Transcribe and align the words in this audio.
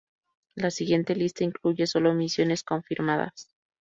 La 0.55 0.71
siguiente 0.71 1.15
lista 1.15 1.43
incluye 1.43 1.85
sólo 1.85 2.15
misiones 2.15 2.63
confirmadas. 2.63 3.51